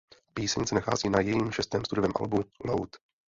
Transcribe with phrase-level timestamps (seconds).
[0.33, 2.89] Píseň se nachází na jejím šestém studiovém albu Loud.